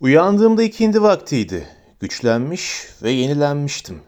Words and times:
Uyandığımda 0.00 0.62
ikindi 0.62 1.02
vaktiydi. 1.02 1.68
Güçlenmiş 2.00 2.86
ve 3.02 3.10
yenilenmiştim. 3.10 4.00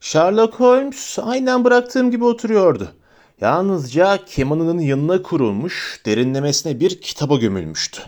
Sherlock 0.00 0.54
Holmes 0.54 1.18
aynen 1.22 1.64
bıraktığım 1.64 2.10
gibi 2.10 2.24
oturuyordu. 2.24 2.92
Yalnızca 3.40 4.24
kemanının 4.26 4.78
yanına 4.78 5.22
kurulmuş, 5.22 6.00
derinlemesine 6.06 6.80
bir 6.80 7.00
kitaba 7.00 7.36
gömülmüştü. 7.36 8.02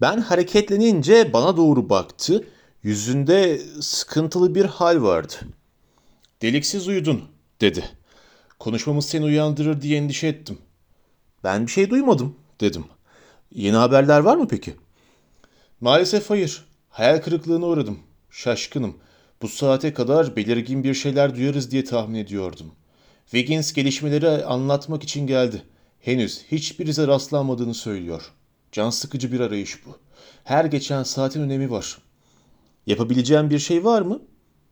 Ben 0.00 0.18
hareketlenince 0.18 1.32
bana 1.32 1.56
doğru 1.56 1.88
baktı. 1.88 2.44
Yüzünde 2.82 3.58
sıkıntılı 3.80 4.54
bir 4.54 4.64
hal 4.64 5.02
vardı. 5.02 5.34
Deliksiz 6.42 6.88
uyudun, 6.88 7.22
dedi. 7.60 7.84
Konuşmamız 8.58 9.06
seni 9.06 9.24
uyandırır 9.24 9.82
diye 9.82 9.98
endişe 9.98 10.26
ettim. 10.26 10.58
Ben 11.44 11.66
bir 11.66 11.72
şey 11.72 11.90
duymadım, 11.90 12.36
dedim. 12.60 12.84
Yeni 13.54 13.76
haberler 13.76 14.20
var 14.20 14.36
mı 14.36 14.48
peki? 14.48 14.74
Maalesef 15.82 16.30
hayır. 16.30 16.64
Hayal 16.88 17.18
kırıklığına 17.18 17.66
uğradım. 17.66 17.98
Şaşkınım. 18.30 18.96
Bu 19.42 19.48
saate 19.48 19.94
kadar 19.94 20.36
belirgin 20.36 20.84
bir 20.84 20.94
şeyler 20.94 21.36
duyarız 21.36 21.70
diye 21.70 21.84
tahmin 21.84 22.18
ediyordum. 22.18 22.72
Wiggins 23.30 23.72
gelişmeleri 23.72 24.28
anlatmak 24.28 25.02
için 25.02 25.26
geldi. 25.26 25.62
Henüz 26.00 26.42
hiçbirize 26.52 27.06
rastlanmadığını 27.06 27.74
söylüyor. 27.74 28.32
Can 28.72 28.90
sıkıcı 28.90 29.32
bir 29.32 29.40
arayış 29.40 29.86
bu. 29.86 29.98
Her 30.44 30.64
geçen 30.64 31.02
saatin 31.02 31.42
önemi 31.42 31.70
var. 31.70 31.98
Yapabileceğim 32.86 33.50
bir 33.50 33.58
şey 33.58 33.84
var 33.84 34.02
mı? 34.02 34.22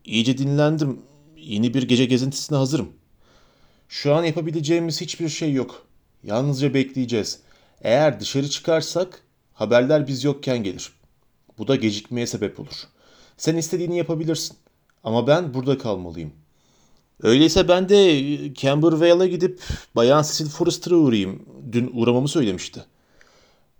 İyice 0.05 0.38
dinlendim. 0.38 1.02
Yeni 1.37 1.74
bir 1.74 1.83
gece 1.83 2.05
gezintisine 2.05 2.59
hazırım. 2.59 2.93
Şu 3.88 4.15
an 4.15 4.24
yapabileceğimiz 4.24 5.01
hiçbir 5.01 5.29
şey 5.29 5.52
yok. 5.52 5.87
Yalnızca 6.23 6.74
bekleyeceğiz. 6.74 7.38
Eğer 7.80 8.21
dışarı 8.21 8.49
çıkarsak 8.51 9.23
haberler 9.52 10.07
biz 10.07 10.24
yokken 10.24 10.63
gelir. 10.63 11.00
Bu 11.61 11.69
da 11.69 11.77
gecikmeye 11.77 12.27
sebep 12.27 12.61
olur. 12.61 12.85
Sen 13.37 13.57
istediğini 13.57 13.97
yapabilirsin. 13.97 14.57
Ama 15.05 15.27
ben 15.27 15.55
burada 15.55 15.79
kalmalıyım. 15.79 16.33
Öyleyse 17.23 17.69
ben 17.69 17.89
de 17.89 18.55
Cambervale'a 18.55 19.27
gidip 19.27 19.63
Bayan 19.97 20.23
Cecil 20.23 20.51
Forrester'a 20.51 20.97
uğrayayım. 20.97 21.43
Dün 21.73 21.91
uğramamı 21.95 22.29
söylemişti. 22.29 22.85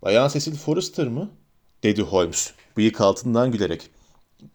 Bayan 0.03 0.29
Cecil 0.29 0.57
Forrester 0.57 1.09
mı? 1.09 1.31
Dedi 1.83 2.03
Holmes 2.03 2.53
bıyık 2.77 3.01
altından 3.01 3.53
gülerek. 3.53 3.83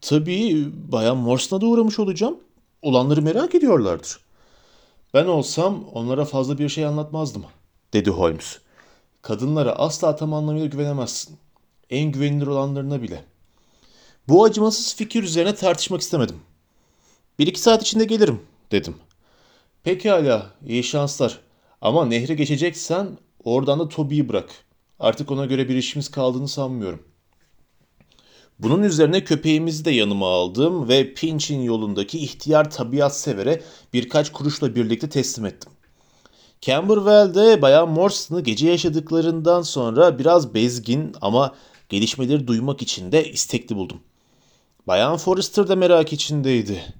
Tabii 0.00 0.68
Bayan 0.92 1.16
Morson'a 1.16 1.60
da 1.60 1.66
uğramış 1.66 1.98
olacağım. 1.98 2.36
Olanları 2.82 3.22
merak 3.22 3.54
ediyorlardır. 3.54 4.20
Ben 5.14 5.26
olsam 5.26 5.84
onlara 5.92 6.24
fazla 6.24 6.58
bir 6.58 6.68
şey 6.68 6.86
anlatmazdım, 6.86 7.44
dedi 7.92 8.10
Holmes. 8.10 8.58
Kadınlara 9.22 9.72
asla 9.72 10.16
tam 10.16 10.34
anlamıyla 10.34 10.66
güvenemezsin. 10.66 11.36
En 11.90 12.12
güvenilir 12.12 12.46
olanlarına 12.46 13.02
bile. 13.02 13.24
Bu 14.28 14.44
acımasız 14.44 14.96
fikir 14.96 15.22
üzerine 15.22 15.54
tartışmak 15.54 16.00
istemedim. 16.00 16.36
Bir 17.38 17.46
iki 17.46 17.60
saat 17.60 17.82
içinde 17.82 18.04
gelirim, 18.04 18.40
dedim. 18.72 18.94
Pekala, 19.82 20.50
iyi 20.66 20.84
şanslar. 20.84 21.40
Ama 21.80 22.06
nehri 22.06 22.36
geçeceksen 22.36 23.18
oradan 23.44 23.78
da 23.78 23.88
Toby'yi 23.88 24.28
bırak. 24.28 24.48
Artık 25.00 25.30
ona 25.30 25.46
göre 25.46 25.68
bir 25.68 25.76
işimiz 25.76 26.10
kaldığını 26.10 26.48
sanmıyorum. 26.48 27.02
Bunun 28.58 28.82
üzerine 28.82 29.24
köpeğimizi 29.24 29.84
de 29.84 29.90
yanıma 29.90 30.28
aldım 30.28 30.88
ve 30.88 31.14
Pinch'in 31.14 31.60
yolundaki 31.60 32.18
ihtiyar 32.18 32.70
tabiat 32.70 33.16
severe 33.16 33.62
birkaç 33.92 34.32
kuruşla 34.32 34.74
birlikte 34.74 35.08
teslim 35.08 35.46
ettim. 35.46 35.72
Camberwell'de 36.60 37.62
Bayan 37.62 37.88
Morson'ı 37.88 38.40
gece 38.40 38.68
yaşadıklarından 38.68 39.62
sonra 39.62 40.18
biraz 40.18 40.54
bezgin 40.54 41.14
ama 41.20 41.54
gelişmeleri 41.88 42.46
duymak 42.46 42.82
için 42.82 43.12
de 43.12 43.30
istekli 43.32 43.76
buldum. 43.76 44.00
Bayan 44.86 45.16
Forrester 45.16 45.68
da 45.68 45.76
merak 45.76 46.12
içindeydi. 46.12 46.94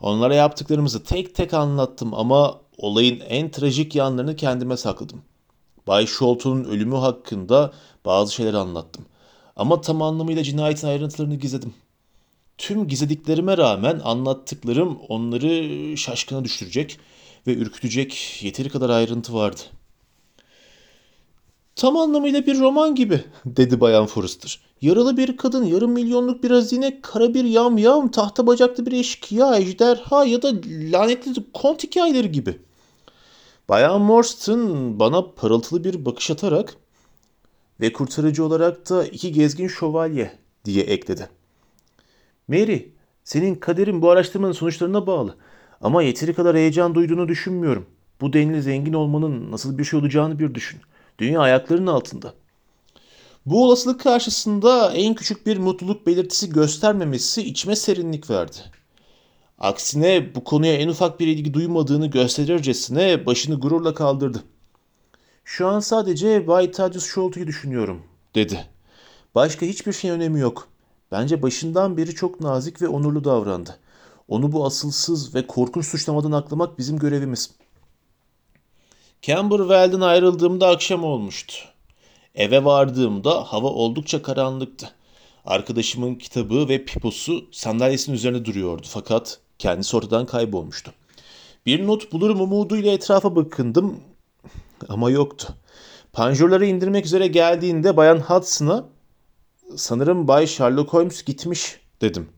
Onlara 0.00 0.34
yaptıklarımızı 0.34 1.04
tek 1.04 1.34
tek 1.34 1.54
anlattım 1.54 2.14
ama 2.14 2.60
olayın 2.78 3.20
en 3.20 3.50
trajik 3.50 3.94
yanlarını 3.94 4.36
kendime 4.36 4.76
sakladım. 4.76 5.22
Bay 5.86 6.06
Sholto'nun 6.06 6.64
ölümü 6.64 6.96
hakkında 6.96 7.72
bazı 8.04 8.34
şeyler 8.34 8.54
anlattım. 8.54 9.04
Ama 9.56 9.80
tam 9.80 10.02
anlamıyla 10.02 10.42
cinayetin 10.42 10.88
ayrıntılarını 10.88 11.34
gizledim. 11.34 11.74
Tüm 12.58 12.88
gizlediklerime 12.88 13.56
rağmen 13.58 14.00
anlattıklarım 14.04 14.98
onları 15.08 15.96
şaşkına 15.96 16.44
düşürecek 16.44 16.98
ve 17.46 17.54
ürkütecek 17.54 18.40
yeteri 18.42 18.68
kadar 18.68 18.90
ayrıntı 18.90 19.34
vardı. 19.34 19.60
Tam 21.78 21.96
anlamıyla 21.96 22.46
bir 22.46 22.60
roman 22.60 22.94
gibi, 22.94 23.24
dedi 23.46 23.80
Bayan 23.80 24.06
Forrester. 24.06 24.60
Yaralı 24.80 25.16
bir 25.16 25.36
kadın, 25.36 25.64
yarım 25.64 25.90
milyonluk 25.90 26.42
bir 26.42 26.50
hazine, 26.50 27.00
kara 27.02 27.34
bir 27.34 27.44
yam 27.44 27.78
yam, 27.78 28.10
tahta 28.10 28.46
bacaklı 28.46 28.86
bir 28.86 28.92
eşkıya, 28.92 29.56
ejderha 29.56 30.24
ya 30.24 30.42
da 30.42 30.52
lanetli 30.92 31.32
kont 31.54 31.84
hikayeleri 31.84 32.32
gibi. 32.32 32.58
Bayan 33.68 34.00
Morstan 34.00 35.00
bana 35.00 35.30
parıltılı 35.30 35.84
bir 35.84 36.04
bakış 36.04 36.30
atarak 36.30 36.76
ve 37.80 37.92
kurtarıcı 37.92 38.44
olarak 38.44 38.90
da 38.90 39.04
iki 39.04 39.32
gezgin 39.32 39.68
şövalye 39.68 40.32
diye 40.64 40.84
ekledi. 40.84 41.28
Mary, 42.48 42.80
senin 43.24 43.54
kaderin 43.54 44.02
bu 44.02 44.10
araştırmanın 44.10 44.52
sonuçlarına 44.52 45.06
bağlı. 45.06 45.36
Ama 45.80 46.02
yeteri 46.02 46.34
kadar 46.34 46.56
heyecan 46.56 46.94
duyduğunu 46.94 47.28
düşünmüyorum. 47.28 47.86
Bu 48.20 48.32
denli 48.32 48.62
zengin 48.62 48.92
olmanın 48.92 49.52
nasıl 49.52 49.78
bir 49.78 49.84
şey 49.84 50.00
olacağını 50.00 50.38
bir 50.38 50.54
düşün. 50.54 50.80
Dünya 51.18 51.40
ayaklarının 51.40 51.86
altında. 51.86 52.34
Bu 53.46 53.64
olasılık 53.64 54.00
karşısında 54.00 54.92
en 54.92 55.14
küçük 55.14 55.46
bir 55.46 55.58
mutluluk 55.58 56.06
belirtisi 56.06 56.50
göstermemesi 56.50 57.42
içime 57.42 57.76
serinlik 57.76 58.30
verdi. 58.30 58.56
Aksine 59.58 60.34
bu 60.34 60.44
konuya 60.44 60.74
en 60.74 60.88
ufak 60.88 61.20
bir 61.20 61.26
ilgi 61.26 61.54
duymadığını 61.54 62.06
gösterircesine 62.06 63.26
başını 63.26 63.60
gururla 63.60 63.94
kaldırdı. 63.94 64.42
Şu 65.44 65.66
an 65.66 65.80
sadece 65.80 66.46
Bay 66.46 66.70
Thaddeus 66.70 67.06
Sholto'yu 67.06 67.46
düşünüyorum, 67.46 68.02
dedi. 68.34 68.66
Başka 69.34 69.66
hiçbir 69.66 69.92
şeyin 69.92 70.14
önemi 70.14 70.40
yok. 70.40 70.68
Bence 71.12 71.42
başından 71.42 71.96
beri 71.96 72.14
çok 72.14 72.40
nazik 72.40 72.82
ve 72.82 72.88
onurlu 72.88 73.24
davrandı. 73.24 73.78
Onu 74.28 74.52
bu 74.52 74.66
asılsız 74.66 75.34
ve 75.34 75.46
korkunç 75.46 75.86
suçlamadan 75.86 76.32
aklamak 76.32 76.78
bizim 76.78 76.98
görevimiz. 76.98 77.50
Camberwell'den 79.22 80.00
ayrıldığımda 80.00 80.68
akşam 80.68 81.04
olmuştu. 81.04 81.54
Eve 82.34 82.64
vardığımda 82.64 83.44
hava 83.44 83.68
oldukça 83.68 84.22
karanlıktı. 84.22 84.90
Arkadaşımın 85.44 86.14
kitabı 86.14 86.68
ve 86.68 86.84
piposu 86.84 87.44
sandalyesinin 87.52 88.16
üzerinde 88.16 88.44
duruyordu 88.44 88.86
fakat 88.90 89.38
kendisi 89.58 89.96
ortadan 89.96 90.26
kaybolmuştu. 90.26 90.92
Bir 91.66 91.86
not 91.86 92.12
bulurum 92.12 92.40
umuduyla 92.40 92.92
etrafa 92.92 93.36
bakındım 93.36 94.00
ama 94.88 95.10
yoktu. 95.10 95.54
Panjurları 96.12 96.66
indirmek 96.66 97.06
üzere 97.06 97.26
geldiğinde 97.26 97.96
Bayan 97.96 98.18
Hudson'a 98.18 98.84
sanırım 99.76 100.28
Bay 100.28 100.46
Sherlock 100.46 100.92
Holmes 100.92 101.24
gitmiş 101.24 101.80
dedim. 102.00 102.28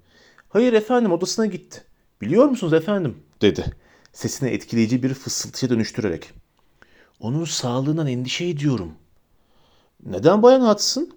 Hayır 0.48 0.72
efendim 0.72 1.12
odasına 1.12 1.46
gitti. 1.46 1.84
Biliyor 2.20 2.44
musunuz 2.44 2.72
efendim 2.72 3.22
dedi. 3.42 3.64
Sesini 4.12 4.48
etkileyici 4.50 5.02
bir 5.02 5.14
fısıltıya 5.14 5.70
dönüştürerek. 5.70 6.30
Onun 7.20 7.44
sağlığından 7.44 8.06
endişe 8.06 8.44
ediyorum. 8.44 8.92
Neden 10.06 10.42
Bayan 10.42 10.68
Hudson? 10.68 11.10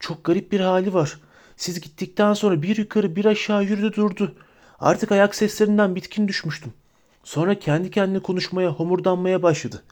Çok 0.00 0.24
garip 0.24 0.52
bir 0.52 0.60
hali 0.60 0.94
var. 0.94 1.20
Siz 1.56 1.80
gittikten 1.80 2.34
sonra 2.34 2.62
bir 2.62 2.76
yukarı 2.76 3.16
bir 3.16 3.24
aşağı 3.24 3.64
yürüdü 3.64 3.96
durdu. 3.96 4.34
Artık 4.78 5.12
ayak 5.12 5.34
seslerinden 5.34 5.94
bitkin 5.94 6.28
düşmüştüm. 6.28 6.72
Sonra 7.24 7.58
kendi 7.58 7.90
kendine 7.90 8.18
konuşmaya, 8.18 8.70
homurdanmaya 8.70 9.42
başladı. 9.42 9.82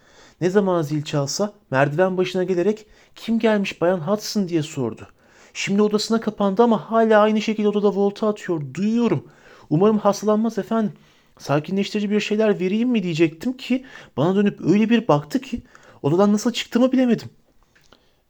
Ne 0.41 0.51
zaman 0.51 0.83
zil 0.83 1.03
çalsa 1.03 1.53
merdiven 1.71 2.17
başına 2.17 2.45
gelerek 2.45 2.87
kim 3.15 3.39
gelmiş 3.39 3.81
Bayan 3.81 3.99
Hudson 3.99 4.49
diye 4.49 4.63
sordu. 4.63 5.09
Şimdi 5.55 5.83
odasına 5.83 6.21
kapandı 6.21 6.63
ama 6.63 6.91
hala 6.91 7.21
aynı 7.21 7.43
şekilde 7.43 7.69
odada 7.69 7.95
volta 7.95 8.29
atıyor. 8.29 8.63
Duyuyorum. 8.75 9.29
Umarım 9.71 9.99
hastalanmaz 9.99 10.59
efendim. 10.59 10.93
Sakinleştirici 11.39 12.11
bir 12.11 12.21
şeyler 12.21 12.61
vereyim 12.61 12.89
mi 12.89 13.03
diyecektim 13.03 13.57
ki 13.57 13.85
bana 14.17 14.37
dönüp 14.37 14.61
öyle 14.61 14.91
bir 14.91 15.09
baktı 15.09 15.41
ki 15.41 15.63
odadan 16.03 16.33
nasıl 16.33 16.53
çıktığımı 16.53 16.93
bilemedim. 16.93 17.31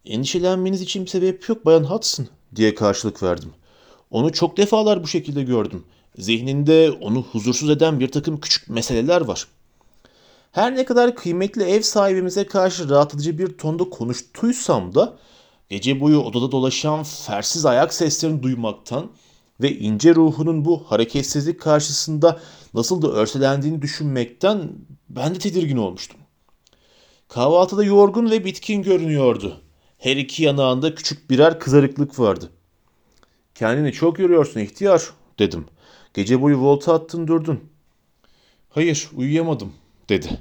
Endişelenmeniz 0.04 0.82
için 0.82 1.04
bir 1.04 1.10
sebep 1.10 1.48
yok 1.48 1.66
Bayan 1.66 1.84
Hudson 1.84 2.26
diye 2.56 2.74
karşılık 2.74 3.22
verdim. 3.22 3.50
Onu 4.10 4.32
çok 4.32 4.56
defalar 4.56 5.02
bu 5.02 5.06
şekilde 5.08 5.42
gördüm. 5.42 5.84
Zihninde 6.18 6.90
onu 6.90 7.22
huzursuz 7.22 7.70
eden 7.70 8.00
bir 8.00 8.08
takım 8.08 8.40
küçük 8.40 8.68
meseleler 8.68 9.20
var. 9.20 9.46
Her 10.52 10.76
ne 10.76 10.84
kadar 10.84 11.16
kıymetli 11.16 11.62
ev 11.62 11.82
sahibimize 11.82 12.46
karşı 12.46 12.88
rahatlatıcı 12.88 13.38
bir 13.38 13.58
tonda 13.58 13.90
konuştuysam 13.90 14.94
da 14.94 15.16
gece 15.68 16.00
boyu 16.00 16.18
odada 16.18 16.52
dolaşan 16.52 17.02
fersiz 17.02 17.66
ayak 17.66 17.94
seslerini 17.94 18.42
duymaktan 18.42 19.10
ve 19.60 19.78
ince 19.78 20.14
ruhunun 20.14 20.64
bu 20.64 20.84
hareketsizlik 20.86 21.60
karşısında 21.60 22.40
nasıl 22.74 23.02
da 23.02 23.08
örselendiğini 23.08 23.82
düşünmekten 23.82 24.72
ben 25.08 25.34
de 25.34 25.38
tedirgin 25.38 25.76
olmuştum. 25.76 26.20
Kahvaltıda 27.28 27.84
yorgun 27.84 28.30
ve 28.30 28.44
bitkin 28.44 28.82
görünüyordu. 28.82 29.60
Her 29.98 30.16
iki 30.16 30.42
yanağında 30.42 30.94
küçük 30.94 31.30
birer 31.30 31.60
kızarıklık 31.60 32.18
vardı. 32.18 32.50
Kendini 33.54 33.92
çok 33.92 34.18
yoruyorsun 34.18 34.60
ihtiyar 34.60 35.10
dedim. 35.38 35.66
Gece 36.14 36.42
boyu 36.42 36.56
volta 36.56 36.94
attın 36.94 37.26
durdun. 37.26 37.60
Hayır 38.70 39.10
uyuyamadım 39.16 39.72
dedi. 40.08 40.40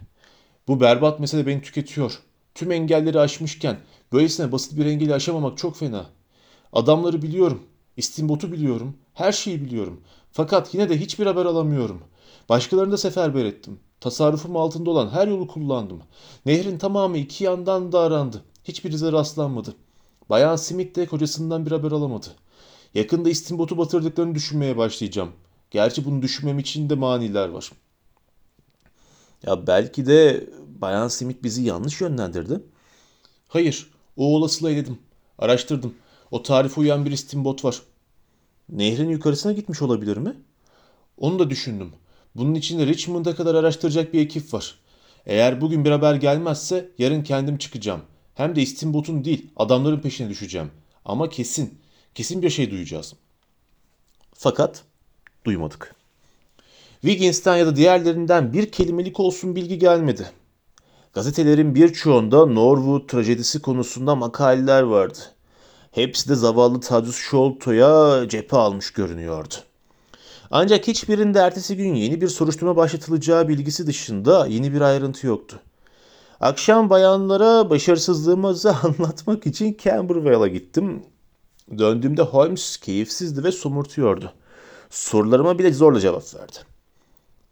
Bu 0.67 0.81
berbat 0.81 1.19
mesele 1.19 1.47
beni 1.47 1.61
tüketiyor. 1.61 2.19
Tüm 2.55 2.71
engelleri 2.71 3.19
aşmışken 3.19 3.77
böylesine 4.13 4.51
basit 4.51 4.77
bir 4.77 4.85
engeli 4.85 5.13
aşamamak 5.13 5.57
çok 5.57 5.77
fena. 5.77 6.05
Adamları 6.73 7.21
biliyorum. 7.21 7.63
İstimbotu 7.97 8.51
biliyorum. 8.51 8.97
Her 9.13 9.31
şeyi 9.31 9.65
biliyorum. 9.65 10.01
Fakat 10.31 10.73
yine 10.73 10.89
de 10.89 10.99
hiçbir 10.99 11.25
haber 11.25 11.45
alamıyorum. 11.45 12.01
Başkalarını 12.49 12.91
da 12.91 12.97
seferber 12.97 13.45
ettim. 13.45 13.79
Tasarrufum 13.99 14.57
altında 14.57 14.89
olan 14.89 15.09
her 15.09 15.27
yolu 15.27 15.47
kullandım. 15.47 16.01
Nehrin 16.45 16.77
tamamı 16.77 17.17
iki 17.17 17.43
yandan 17.43 17.91
da 17.91 17.99
arandı. 17.99 18.41
Hiçbirize 18.63 19.11
rastlanmadı. 19.11 19.75
Bayan 20.29 20.55
Smith 20.55 20.95
de 20.95 21.05
kocasından 21.05 21.65
bir 21.65 21.71
haber 21.71 21.91
alamadı. 21.91 22.27
Yakında 22.93 23.29
istimbotu 23.29 23.77
batırdıklarını 23.77 24.35
düşünmeye 24.35 24.77
başlayacağım. 24.77 25.31
Gerçi 25.71 26.05
bunu 26.05 26.21
düşünmem 26.21 26.59
için 26.59 26.89
de 26.89 26.95
maniler 26.95 27.49
var. 27.49 27.71
Ya 29.43 29.67
belki 29.67 30.05
de 30.05 30.49
Bayan 30.81 31.07
Smith 31.07 31.43
bizi 31.43 31.61
yanlış 31.63 32.01
yönlendirdi. 32.01 32.61
Hayır, 33.47 33.89
o 34.17 34.35
olasılığı 34.35 34.71
eledim. 34.71 34.99
Araştırdım. 35.39 35.93
O 36.35 36.43
tarife 36.43 36.81
uyan 36.81 37.05
bir 37.05 37.11
istimbot 37.11 37.65
var. 37.65 37.81
Nehrin 38.69 39.09
yukarısına 39.09 39.51
gitmiş 39.51 39.81
olabilir 39.81 40.17
mi? 40.17 40.33
Onu 41.17 41.39
da 41.39 41.49
düşündüm. 41.49 41.93
Bunun 42.35 42.55
için 42.55 42.79
de 42.79 42.85
Richmond'a 42.85 43.35
kadar 43.35 43.55
araştıracak 43.55 44.13
bir 44.13 44.19
ekip 44.19 44.53
var. 44.53 44.75
Eğer 45.25 45.61
bugün 45.61 45.85
bir 45.85 45.91
haber 45.91 46.15
gelmezse 46.15 46.89
yarın 46.97 47.23
kendim 47.23 47.57
çıkacağım. 47.57 48.01
Hem 48.33 48.55
de 48.55 48.61
istimbotun 48.61 49.25
değil 49.25 49.51
adamların 49.55 49.99
peşine 49.99 50.29
düşeceğim. 50.29 50.71
Ama 51.05 51.29
kesin, 51.29 51.79
kesin 52.15 52.41
bir 52.41 52.49
şey 52.49 52.71
duyacağız. 52.71 53.13
Fakat 54.33 54.83
duymadık. 55.45 55.95
Wiggins'ten 57.01 57.57
ya 57.57 57.65
da 57.65 57.75
diğerlerinden 57.75 58.53
bir 58.53 58.71
kelimelik 58.71 59.19
olsun 59.19 59.55
bilgi 59.55 59.79
gelmedi. 59.79 60.29
Gazetelerin 61.13 61.75
birçoğunda 61.75 62.45
Norwood 62.45 63.07
trajedisi 63.07 63.61
konusunda 63.61 64.15
makaleler 64.15 64.81
vardı. 64.81 65.34
Hepsi 65.95 66.29
de 66.29 66.35
zavallı 66.35 66.79
Thaddeus 66.79 67.15
Sholto'ya 67.15 68.25
cephe 68.29 68.57
almış 68.57 68.91
görünüyordu. 68.91 69.53
Ancak 70.51 70.87
hiçbirinde 70.87 71.39
ertesi 71.39 71.77
gün 71.77 71.95
yeni 71.95 72.21
bir 72.21 72.27
soruşturma 72.27 72.75
başlatılacağı 72.75 73.47
bilgisi 73.47 73.87
dışında 73.87 74.47
yeni 74.47 74.73
bir 74.73 74.81
ayrıntı 74.81 75.27
yoktu. 75.27 75.59
Akşam 76.39 76.89
bayanlara 76.89 77.69
başarısızlığımızı 77.69 78.75
anlatmak 78.83 79.45
için 79.45 79.77
Camberwell'a 79.83 80.47
gittim. 80.47 81.03
Döndüğümde 81.77 82.21
Holmes 82.21 82.77
keyifsizdi 82.77 83.43
ve 83.43 83.51
somurtuyordu. 83.51 84.33
Sorularıma 84.89 85.59
bile 85.59 85.73
zorla 85.73 85.99
cevap 85.99 86.35
verdi. 86.35 86.57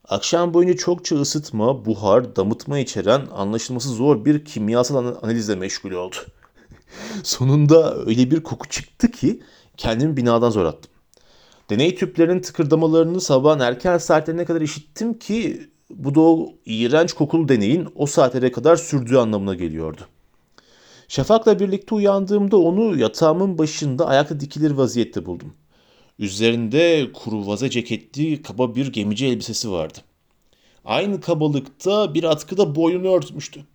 Akşam 0.07 0.53
boyunca 0.53 0.77
çokça 0.77 1.15
ısıtma, 1.15 1.85
buhar, 1.85 2.35
damıtma 2.35 2.79
içeren 2.79 3.27
anlaşılması 3.35 3.89
zor 3.89 4.25
bir 4.25 4.45
kimyasal 4.45 4.95
analizle 4.95 5.55
meşgul 5.55 5.91
oldu. 5.91 6.15
Sonunda 7.23 7.95
öyle 8.05 8.31
bir 8.31 8.43
koku 8.43 8.69
çıktı 8.69 9.11
ki 9.11 9.39
kendimi 9.77 10.17
binadan 10.17 10.49
zor 10.49 10.65
attım. 10.65 10.91
Deney 11.69 11.95
tüplerinin 11.95 12.41
tıkırdamalarını 12.41 13.21
sabahın 13.21 13.59
erken 13.59 13.97
saatlerine 13.97 14.45
kadar 14.45 14.61
işittim 14.61 15.19
ki 15.19 15.69
bu 15.89 16.15
da 16.15 16.21
o 16.21 16.53
iğrenç 16.65 17.13
kokulu 17.13 17.49
deneyin 17.49 17.87
o 17.95 18.05
saatlere 18.05 18.51
kadar 18.51 18.75
sürdüğü 18.75 19.17
anlamına 19.17 19.55
geliyordu. 19.55 20.01
Şafak'la 21.07 21.59
birlikte 21.59 21.95
uyandığımda 21.95 22.57
onu 22.57 22.97
yatağımın 22.97 23.57
başında 23.57 24.07
ayakta 24.07 24.39
dikilir 24.39 24.71
vaziyette 24.71 25.25
buldum. 25.25 25.53
Üzerinde 26.19 27.11
kuru 27.13 27.47
vaza 27.47 27.69
ceketli 27.69 28.41
kaba 28.41 28.75
bir 28.75 28.93
gemici 28.93 29.25
elbisesi 29.25 29.71
vardı. 29.71 29.97
Aynı 30.85 31.21
kabalıkta 31.21 32.13
bir 32.13 32.23
atkıda 32.23 32.75
boynunu 32.75 33.15
örtmüştü. 33.15 33.65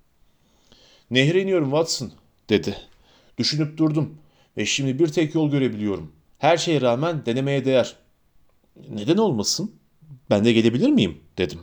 Nehre 1.11 1.43
iniyorum 1.43 1.71
Watson 1.71 2.13
dedi. 2.49 2.77
Düşünüp 3.39 3.79
durdum 3.79 4.19
ve 4.57 4.67
şimdi 4.67 4.99
bir 4.99 5.09
tek 5.09 5.35
yol 5.35 5.51
görebiliyorum. 5.51 6.13
Her 6.39 6.57
şeye 6.57 6.81
rağmen 6.81 7.27
denemeye 7.27 7.65
değer. 7.65 7.97
Neden 8.91 9.17
olmasın? 9.17 9.73
Ben 10.31 10.45
de 10.45 10.53
gelebilir 10.53 10.89
miyim? 10.89 11.19
dedim. 11.39 11.61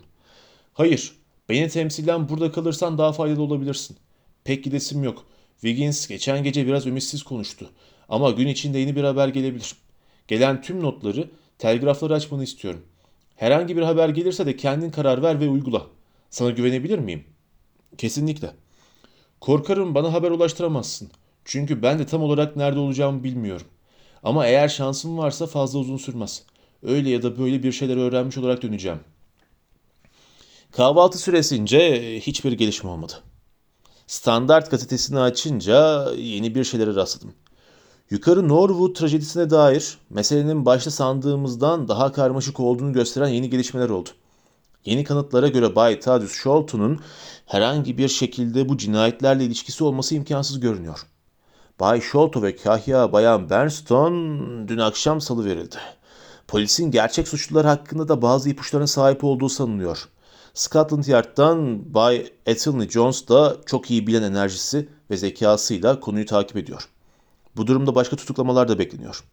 Hayır, 0.74 1.16
beni 1.50 1.70
temsilen 1.70 2.30
burada 2.30 2.52
kalırsan 2.52 2.98
daha 2.98 3.14
faydalı 3.14 3.42
olabilirsin. 3.42 3.98
Pek 4.44 4.64
gidesim 4.64 5.04
yok. 5.04 5.26
Wiggins 5.62 6.08
geçen 6.08 6.44
gece 6.44 6.68
biraz 6.68 6.86
ümitsiz 6.86 7.24
konuştu. 7.24 7.70
Ama 8.10 8.32
gün 8.32 8.48
içinde 8.48 8.80
yeni 8.80 8.96
bir 8.96 9.04
haber 9.04 9.28
gelebilir. 9.28 9.76
Gelen 10.28 10.62
tüm 10.62 10.84
notları, 10.84 11.30
telgrafları 11.58 12.14
açmanı 12.14 12.44
istiyorum. 12.44 12.82
Herhangi 13.36 13.78
bir 13.78 13.82
haber 13.82 14.10
gelirse 14.10 14.46
de 14.46 14.58
kendin 14.58 14.92
karar 14.92 15.24
ver 15.24 15.40
ve 15.40 15.50
uygula. 15.50 15.88
Sana 16.30 16.50
güvenebilir 16.50 17.00
miyim? 17.00 17.24
Kesinlikle. 17.98 18.52
Korkarım 19.40 19.96
bana 19.96 20.14
haber 20.14 20.32
ulaştıramazsın. 20.32 21.12
Çünkü 21.46 21.82
ben 21.82 22.00
de 22.00 22.06
tam 22.06 22.24
olarak 22.24 22.56
nerede 22.56 22.80
olacağımı 22.80 23.24
bilmiyorum. 23.24 23.68
Ama 24.24 24.48
eğer 24.48 24.68
şansım 24.68 25.18
varsa 25.18 25.48
fazla 25.48 25.80
uzun 25.80 25.98
sürmez. 25.98 26.44
Öyle 26.84 27.10
ya 27.10 27.24
da 27.24 27.40
böyle 27.40 27.64
bir 27.64 27.72
şeyler 27.72 27.98
öğrenmiş 27.98 28.38
olarak 28.38 28.62
döneceğim. 28.62 29.00
Kahvaltı 30.72 31.18
süresince 31.18 32.20
hiçbir 32.20 32.52
gelişme 32.52 32.90
olmadı. 32.90 33.14
Standart 34.08 34.72
gazetesini 34.72 35.20
açınca 35.20 36.10
yeni 36.14 36.56
bir 36.56 36.64
şeylere 36.64 36.96
rastladım. 36.96 37.34
Yukarı 38.10 38.50
Norwood 38.50 38.96
trajedisine 38.96 39.50
dair 39.50 39.98
meselenin 40.10 40.66
başta 40.66 40.92
sandığımızdan 40.92 41.88
daha 41.88 42.12
karmaşık 42.12 42.60
olduğunu 42.60 42.94
gösteren 42.94 43.28
yeni 43.28 43.50
gelişmeler 43.50 43.90
oldu. 43.90 44.10
Yeni 44.86 45.04
kanıtlara 45.04 45.48
göre 45.48 45.76
Bay 45.76 46.00
Thaddeus 46.00 46.34
Sholton'un 46.34 47.00
herhangi 47.46 47.98
bir 47.98 48.08
şekilde 48.08 48.70
bu 48.70 48.78
cinayetlerle 48.78 49.44
ilişkisi 49.44 49.84
olması 49.84 50.16
imkansız 50.16 50.60
görünüyor. 50.60 51.06
Bay 51.80 52.02
Sholto 52.02 52.42
ve 52.42 52.56
kahya 52.56 53.14
Bayan 53.14 53.50
Bernstone 53.50 54.68
dün 54.68 54.78
akşam 54.78 55.22
salı 55.22 55.46
verildi. 55.46 55.78
Polisin 56.48 56.92
gerçek 56.92 57.28
suçlular 57.28 57.66
hakkında 57.66 58.08
da 58.08 58.22
bazı 58.22 58.50
ipuçlarına 58.50 58.88
sahip 58.88 59.24
olduğu 59.24 59.50
sanılıyor. 59.50 60.10
Scotland 60.54 61.04
Yard'dan 61.06 61.94
Bay 61.94 62.32
Ethelney 62.46 62.90
Jones 62.90 63.28
da 63.28 63.58
çok 63.66 63.92
iyi 63.92 64.08
bilen 64.08 64.24
enerjisi 64.24 64.90
ve 65.12 65.18
zekasıyla 65.18 66.00
konuyu 66.00 66.26
takip 66.26 66.58
ediyor. 66.58 66.90
Bu 67.58 67.68
durumda 67.68 67.96
başka 67.96 68.16
tutuklamalar 68.16 68.68
da 68.68 68.80
bekleniyor. 68.80 69.24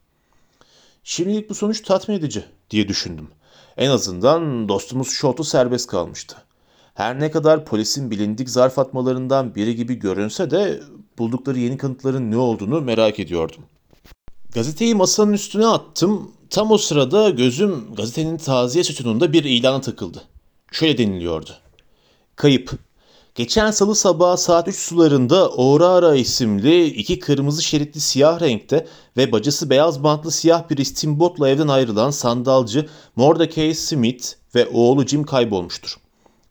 Şimdilik 1.05 1.51
bu 1.51 1.55
sonuç 1.55 1.83
tatmin 1.83 2.15
edici 2.15 2.45
diye 2.71 2.89
düşündüm. 2.89 3.29
En 3.77 3.91
azından 3.91 4.69
dostumuz 4.69 5.11
Short'u 5.11 5.45
serbest 5.45 5.91
kalmıştı. 5.91 6.37
Her 6.95 7.21
ne 7.21 7.31
kadar 7.31 7.65
polisin 7.65 8.11
bilindik 8.11 8.51
zarf 8.51 8.79
atmalarından 8.79 9.55
biri 9.55 9.77
gibi 9.77 9.95
görünse 9.95 10.51
de 10.51 10.81
buldukları 11.19 11.59
yeni 11.59 11.77
kanıtların 11.77 12.31
ne 12.31 12.37
olduğunu 12.37 12.81
merak 12.81 13.19
ediyordum. 13.19 13.63
Gazeteyi 14.55 14.95
masanın 14.95 15.33
üstüne 15.33 15.67
attım. 15.67 16.31
Tam 16.51 16.71
o 16.71 16.79
sırada 16.79 17.31
gözüm 17.31 17.95
gazetenin 17.95 18.37
taziye 18.37 18.85
sütununda 18.85 19.33
bir 19.33 19.45
ilana 19.45 19.81
takıldı. 19.81 20.23
Şöyle 20.73 20.99
deniliyordu. 20.99 21.51
Kayıp. 22.37 22.73
Geçen 23.35 23.71
salı 23.71 23.95
sabah 23.95 24.37
saat 24.37 24.69
3 24.69 24.77
sularında 24.77 25.37
Aurora 25.37 26.15
isimli 26.15 26.87
iki 26.87 27.19
kırmızı 27.19 27.63
şeritli 27.63 28.01
siyah 28.01 28.41
renkte 28.41 28.87
ve 29.17 29.33
bacası 29.33 29.71
beyaz 29.71 30.05
bantlı 30.05 30.31
siyah 30.31 30.71
bir 30.71 30.79
istimbotla 30.79 31.49
evden 31.49 31.69
ayrılan 31.69 32.11
sandalcı 32.11 32.89
Mordecai 33.17 33.75
Smith 33.75 34.29
ve 34.55 34.69
oğlu 34.73 35.07
Jim 35.07 35.25
kaybolmuştur. 35.25 36.02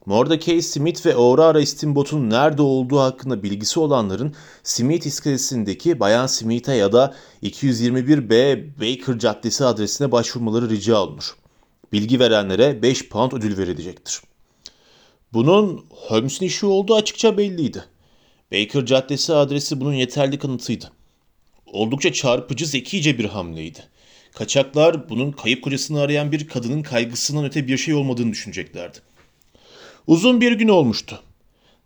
Mordecai 0.05 0.61
Smith 0.61 1.05
ve 1.05 1.15
Aurora 1.15 1.61
istimbotun 1.61 2.29
nerede 2.29 2.61
olduğu 2.61 2.99
hakkında 2.99 3.43
bilgisi 3.43 3.79
olanların 3.79 4.35
Smith 4.63 5.05
iskelesindeki 5.05 5.99
Bayan 5.99 6.27
Smith'e 6.27 6.73
ya 6.73 6.91
da 6.91 7.15
221B 7.43 8.65
Baker 8.79 9.19
Caddesi 9.19 9.65
adresine 9.65 10.11
başvurmaları 10.11 10.69
rica 10.69 10.97
olunur. 10.97 11.35
Bilgi 11.93 12.19
verenlere 12.19 12.81
5 12.81 13.09
pound 13.09 13.31
ödül 13.31 13.57
verilecektir. 13.57 14.21
Bunun 15.33 15.85
Holmes'un 15.89 16.45
işi 16.45 16.65
olduğu 16.65 16.95
açıkça 16.95 17.37
belliydi. 17.37 17.83
Baker 18.51 18.85
Caddesi 18.85 19.33
adresi 19.33 19.81
bunun 19.81 19.93
yeterli 19.93 20.39
kanıtıydı. 20.39 20.91
Oldukça 21.65 22.13
çarpıcı 22.13 22.65
zekice 22.65 23.17
bir 23.17 23.25
hamleydi. 23.25 23.79
Kaçaklar 24.33 25.09
bunun 25.09 25.31
kayıp 25.31 25.63
kocasını 25.63 25.99
arayan 26.01 26.31
bir 26.31 26.47
kadının 26.47 26.83
kaygısından 26.83 27.45
öte 27.45 27.67
bir 27.67 27.77
şey 27.77 27.93
olmadığını 27.93 28.31
düşüneceklerdi. 28.31 28.97
Uzun 30.07 30.41
bir 30.41 30.51
gün 30.51 30.67
olmuştu. 30.67 31.19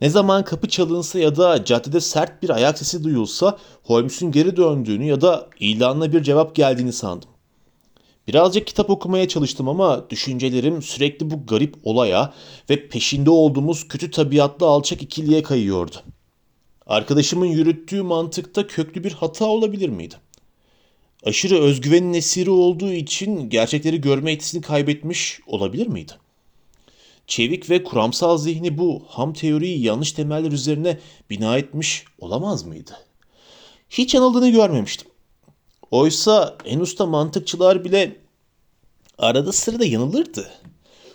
Ne 0.02 0.10
zaman 0.10 0.44
kapı 0.44 0.68
çalınsa 0.68 1.20
ya 1.20 1.36
da 1.36 1.66
caddede 1.66 2.00
sert 2.00 2.44
bir 2.44 2.50
ayak 2.50 2.78
sesi 2.78 3.04
duyulsa 3.04 3.58
Holmes'un 3.84 4.32
geri 4.32 4.58
döndüğünü 4.58 5.06
ya 5.06 5.22
da 5.22 5.50
ilanla 5.60 6.14
bir 6.14 6.24
cevap 6.24 6.56
geldiğini 6.56 6.94
sandım. 6.94 7.30
Birazcık 8.28 8.68
kitap 8.68 8.90
okumaya 8.90 9.28
çalıştım 9.28 9.70
ama 9.70 10.10
düşüncelerim 10.10 10.82
sürekli 10.82 11.32
bu 11.32 11.46
garip 11.46 11.76
olaya 11.84 12.34
ve 12.70 12.88
peşinde 12.88 13.30
olduğumuz 13.30 13.88
kötü 13.88 14.12
tabiatlı 14.12 14.66
alçak 14.66 15.02
ikiliye 15.02 15.44
kayıyordu. 15.44 15.96
Arkadaşımın 16.88 17.46
yürüttüğü 17.46 18.02
mantıkta 18.02 18.68
köklü 18.68 19.04
bir 19.04 19.12
hata 19.12 19.46
olabilir 19.46 19.90
miydi? 19.90 20.16
aşırı 21.26 21.60
özgüvenin 21.60 22.14
esiri 22.14 22.50
olduğu 22.50 22.92
için 22.92 23.50
gerçekleri 23.50 24.02
görme 24.02 24.32
yetisini 24.32 24.62
kaybetmiş 24.62 25.40
olabilir 25.48 25.88
miydi? 25.88 26.14
Çevik 27.28 27.70
ve 27.70 27.84
kuramsal 27.84 28.38
zihni 28.38 28.78
bu 28.78 29.04
ham 29.08 29.34
teoriyi 29.34 29.82
yanlış 29.82 30.12
temeller 30.12 30.52
üzerine 30.52 31.00
bina 31.30 31.58
etmiş 31.58 32.06
olamaz 32.20 32.66
mıydı? 32.66 32.92
Hiç 33.90 34.14
yanıldığını 34.14 34.50
görmemiştim. 34.50 35.08
Oysa 35.92 36.58
en 36.66 36.80
usta 36.80 37.06
mantıkçılar 37.06 37.84
bile 37.84 38.18
arada 39.18 39.52
sırada 39.52 39.86
yanılırdı. 39.86 40.52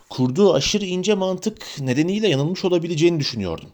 Kurduğu 0.08 0.54
aşırı 0.54 0.84
ince 0.84 1.14
mantık 1.14 1.66
nedeniyle 1.80 2.28
yanılmış 2.28 2.64
olabileceğini 2.64 3.20
düşünüyordum. 3.20 3.68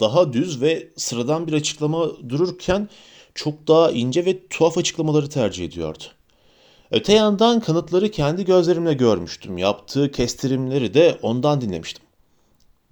Daha 0.00 0.32
düz 0.32 0.60
ve 0.60 0.88
sıradan 0.96 1.46
bir 1.46 1.52
açıklama 1.52 2.28
dururken 2.28 2.88
çok 3.34 3.68
daha 3.68 3.90
ince 3.90 4.24
ve 4.24 4.48
tuhaf 4.48 4.78
açıklamaları 4.78 5.28
tercih 5.28 5.64
ediyordu. 5.64 6.04
Öte 6.90 7.12
yandan 7.12 7.60
kanıtları 7.60 8.10
kendi 8.10 8.44
gözlerimle 8.44 8.94
görmüştüm. 8.94 9.58
Yaptığı 9.58 10.10
kestirimleri 10.10 10.94
de 10.94 11.18
ondan 11.22 11.60
dinlemiştim. 11.60 12.04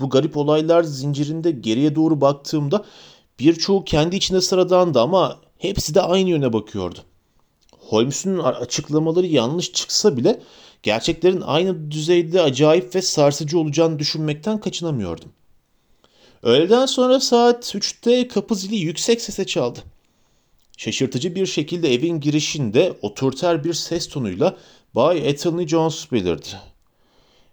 Bu 0.01 0.11
garip 0.11 0.37
olaylar 0.37 0.83
zincirinde 0.83 1.51
geriye 1.51 1.95
doğru 1.95 2.21
baktığımda 2.21 2.85
birçoğu 3.41 3.85
kendi 3.85 4.17
içinde 4.17 4.41
sıradandı 4.41 5.01
ama 5.01 5.41
hepsi 5.59 5.95
de 5.95 6.01
aynı 6.03 6.31
yöne 6.31 6.53
bakıyordu. 6.53 6.99
Holmes'un 7.79 8.39
açıklamaları 8.39 9.27
yanlış 9.27 9.73
çıksa 9.73 10.17
bile 10.17 10.41
gerçeklerin 10.83 11.41
aynı 11.41 11.91
düzeyde 11.91 12.43
acayip 12.43 12.95
ve 12.95 13.03
sarsıcı 13.03 13.59
olacağını 13.59 13.99
düşünmekten 13.99 14.61
kaçınamıyordum. 14.61 15.33
Öğleden 16.43 16.87
sonra 16.87 17.21
saat 17.21 17.75
3'te 17.75 18.29
kapı 18.29 18.55
zili 18.55 18.77
yüksek 18.77 19.21
sese 19.21 19.47
çaldı. 19.47 19.79
Şaşırtıcı 20.79 21.35
bir 21.35 21.47
şekilde 21.47 21.95
evin 21.95 22.21
girişinde 22.21 22.99
otoriter 23.03 23.65
bir 23.65 23.75
ses 23.75 24.09
tonuyla 24.09 24.57
Bay 24.95 25.29
Ethelney 25.29 25.69
Jones 25.69 26.13
belirdi. 26.13 26.49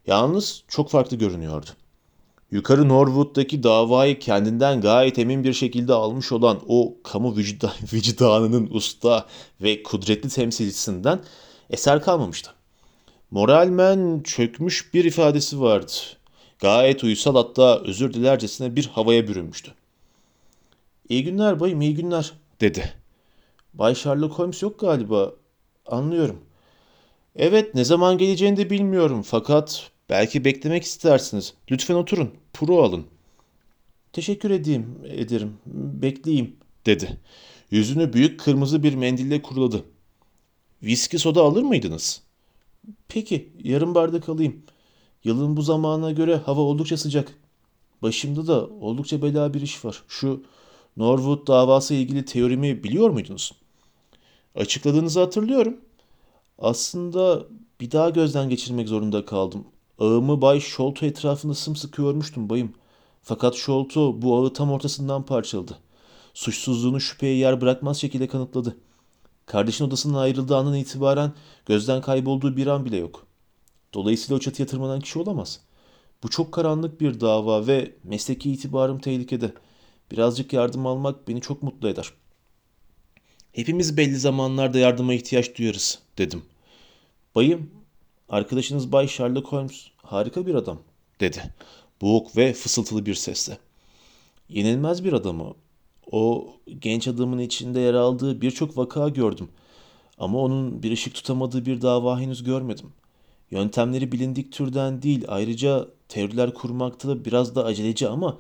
Yalnız 0.08 0.64
çok 0.68 0.90
farklı 0.90 1.18
görünüyordu. 1.18 1.70
Yukarı 2.52 2.90
Norwood'daki 2.90 3.64
davayı 3.64 4.20
kendinden 4.20 4.82
gayet 4.82 5.20
emin 5.20 5.44
bir 5.44 5.54
şekilde 5.54 5.94
almış 5.94 6.32
olan 6.32 6.62
o 6.68 6.94
kamu 7.04 7.38
vicdan, 7.38 7.72
vicdanının 7.94 8.70
usta 8.72 9.26
ve 9.62 9.84
kudretli 9.84 10.30
temsilcisinden 10.30 11.20
eser 11.70 12.02
kalmamıştı. 12.02 12.52
Moralmen 13.32 14.22
çökmüş 14.24 14.94
bir 14.94 15.06
ifadesi 15.06 15.62
vardı. 15.62 15.92
Gayet 16.60 17.04
uysal 17.04 17.36
hatta 17.36 17.80
özür 17.80 18.14
dilercesine 18.14 18.76
bir 18.76 18.86
havaya 18.86 19.28
bürünmüştü. 19.28 19.72
İyi 21.10 21.24
günler 21.24 21.60
bayım 21.60 21.82
iyi 21.82 21.96
günler 21.96 22.34
dedi. 22.62 23.05
Bay 23.76 23.96
Sherlock 23.96 24.40
Holmes 24.40 24.62
yok 24.62 24.80
galiba. 24.80 25.34
Anlıyorum. 25.86 26.42
Evet 27.36 27.76
ne 27.76 27.84
zaman 27.84 28.18
geleceğini 28.18 28.58
de 28.58 28.70
bilmiyorum 28.70 29.22
fakat 29.22 29.92
belki 30.10 30.46
beklemek 30.46 30.84
istersiniz. 30.84 31.54
Lütfen 31.72 31.96
oturun. 31.96 32.32
Puro 32.54 32.84
alın. 32.84 33.06
Teşekkür 34.14 34.50
edeyim, 34.50 35.00
ederim. 35.06 35.58
Bekleyeyim 35.66 36.56
dedi. 36.86 37.18
Yüzünü 37.72 38.14
büyük 38.14 38.40
kırmızı 38.40 38.84
bir 38.84 38.96
mendille 38.96 39.42
kuruladı. 39.42 39.84
Viski 40.84 41.20
soda 41.20 41.42
alır 41.42 41.64
mıydınız? 41.64 42.22
Peki, 43.08 43.54
yarım 43.64 43.96
bardak 43.96 44.30
alayım. 44.30 44.64
Yılın 45.24 45.58
bu 45.58 45.62
zamanına 45.62 46.12
göre 46.12 46.36
hava 46.36 46.62
oldukça 46.62 46.98
sıcak. 46.98 47.34
Başımda 48.02 48.48
da 48.48 48.68
oldukça 48.68 49.22
bela 49.22 49.54
bir 49.54 49.62
iş 49.62 49.86
var. 49.86 50.04
Şu 50.08 50.44
Norwood 50.98 51.48
davası 51.48 51.94
ilgili 51.94 52.26
teorimi 52.26 52.84
biliyor 52.84 53.10
muydunuz? 53.10 53.52
Açıkladığınızı 54.56 55.20
hatırlıyorum. 55.20 55.78
Aslında 56.60 57.46
bir 57.82 57.92
daha 57.92 58.10
gözden 58.10 58.50
geçirmek 58.50 58.88
zorunda 58.88 59.26
kaldım. 59.26 59.66
Ağımı 60.00 60.42
Bay 60.42 60.60
Sholto 60.60 61.06
etrafında 61.06 61.54
sımsıkı 61.54 62.06
örmüştüm 62.06 62.50
bayım. 62.50 62.74
Fakat 63.22 63.56
Sholto 63.56 64.22
bu 64.22 64.38
ağı 64.38 64.54
tam 64.54 64.72
ortasından 64.72 65.26
parçaladı. 65.26 65.78
Suçsuzluğunu 66.34 67.00
şüpheye 67.00 67.36
yer 67.36 67.62
bırakmaz 67.62 67.98
şekilde 67.98 68.28
kanıtladı. 68.28 68.78
Kardeşin 69.46 69.86
odasından 69.86 70.20
ayrıldığı 70.20 70.58
andan 70.58 70.76
itibaren 70.76 71.34
gözden 71.66 72.02
kaybolduğu 72.02 72.58
bir 72.58 72.68
an 72.68 72.86
bile 72.86 72.98
yok. 72.98 73.26
Dolayısıyla 73.94 74.36
o 74.38 74.40
çatıya 74.40 74.68
tırmanan 74.68 75.00
kişi 75.00 75.20
olamaz. 75.20 75.60
Bu 76.24 76.30
çok 76.30 76.52
karanlık 76.52 77.02
bir 77.02 77.20
dava 77.20 77.68
ve 77.68 77.96
mesleki 78.04 78.52
itibarım 78.52 79.00
tehlikede. 79.00 79.54
Birazcık 80.12 80.54
yardım 80.54 80.86
almak 80.88 81.28
beni 81.28 81.42
çok 81.42 81.64
mutlu 81.64 81.88
eder. 81.88 82.12
Hepimiz 83.56 83.98
belli 83.98 84.16
zamanlarda 84.16 84.80
yardıma 84.80 85.14
ihtiyaç 85.14 85.58
duyarız, 85.58 86.00
dedim. 86.18 86.44
Bayım, 87.36 87.72
arkadaşınız 88.30 88.92
Bay 88.92 89.08
Sherlock 89.08 89.48
Holmes 89.48 89.88
harika 89.98 90.48
bir 90.48 90.56
adam, 90.56 90.80
dedi. 91.20 91.54
Boğuk 92.02 92.38
ve 92.38 92.54
fısıltılı 92.54 93.06
bir 93.06 93.16
sesle. 93.16 93.58
Yenilmez 94.50 95.04
bir 95.04 95.14
adamı. 95.14 95.54
O 96.12 96.54
genç 96.80 97.08
adamın 97.08 97.40
içinde 97.40 97.80
yer 97.80 97.94
aldığı 97.94 98.42
birçok 98.42 98.78
vaka 98.78 99.10
gördüm. 99.10 99.50
Ama 100.18 100.40
onun 100.40 100.84
bir 100.84 100.92
ışık 100.92 101.14
tutamadığı 101.14 101.66
bir 101.66 101.82
dava 101.82 102.20
henüz 102.20 102.44
görmedim. 102.44 102.94
Yöntemleri 103.52 104.12
bilindik 104.12 104.52
türden 104.52 105.02
değil. 105.02 105.26
Ayrıca 105.28 105.88
teoriler 106.10 106.54
kurmakta 106.54 107.10
da 107.10 107.26
biraz 107.26 107.56
da 107.56 107.66
aceleci 107.66 108.08
ama 108.08 108.38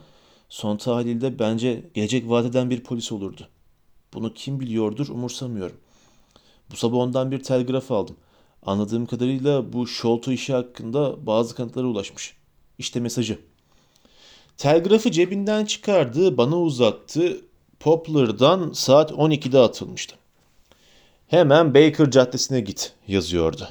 son 0.49 0.77
tahlilde 0.77 1.39
bence 1.39 1.89
gelecek 1.93 2.29
vadeden 2.29 2.69
bir 2.69 2.83
polis 2.83 3.11
olurdu. 3.11 3.49
Bunu 4.15 4.33
kim 4.33 4.59
biliyordur 4.59 5.07
umursamıyorum. 5.07 5.77
Bu 6.71 6.75
sabah 6.75 6.97
ondan 6.97 7.31
bir 7.31 7.43
telgraf 7.43 7.91
aldım. 7.91 8.15
Anladığım 8.65 9.05
kadarıyla 9.05 9.73
bu 9.73 9.87
Sholto 9.87 10.31
işi 10.31 10.53
hakkında 10.53 11.25
bazı 11.25 11.55
kanıtlara 11.55 11.87
ulaşmış. 11.87 12.33
İşte 12.77 12.99
mesajı. 12.99 13.39
Telgrafı 14.57 15.11
cebinden 15.11 15.65
çıkardı, 15.65 16.37
bana 16.37 16.61
uzattı. 16.61 17.41
Poplar'dan 17.79 18.71
saat 18.71 19.11
12'de 19.11 19.59
atılmıştı. 19.59 20.15
Hemen 21.27 21.73
Baker 21.73 22.11
Caddesi'ne 22.11 22.59
git 22.59 22.93
yazıyordu. 23.07 23.69